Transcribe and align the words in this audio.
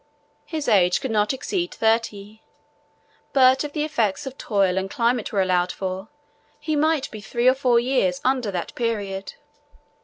His 0.47 0.67
age 0.67 0.99
could 0.99 1.11
not 1.11 1.31
exceed 1.31 1.75
thirty, 1.75 2.41
but 3.33 3.63
if 3.63 3.71
the 3.73 3.83
effects 3.83 4.25
of 4.25 4.35
toil 4.35 4.79
and 4.79 4.89
climate 4.89 5.31
were 5.31 5.43
allowed 5.43 5.71
for, 5.71 6.07
might 6.67 7.11
be 7.11 7.21
three 7.21 7.47
or 7.47 7.53
four 7.53 7.79
years 7.79 8.19
under 8.25 8.49
that 8.49 8.73
period. 8.73 9.33